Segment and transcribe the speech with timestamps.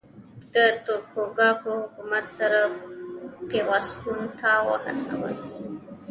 [0.53, 2.59] د توکوګاوا حکومت سره
[3.49, 5.35] پیوستون ته وهڅول.